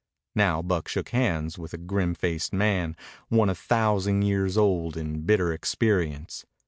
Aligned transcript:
Now 0.33 0.63
Buck 0.63 0.87
shook 0.87 1.09
hands 1.09 1.59
with 1.59 1.75
a 1.75 1.77
grim 1.77 2.15
faced 2.15 2.53
man, 2.53 2.95
one 3.29 3.51
a 3.51 3.53
thousand 3.53 4.23
years 4.23 4.57
old 4.57 4.97
in 4.97 5.27
bitter 5.27 5.53
experience. 5.53 6.43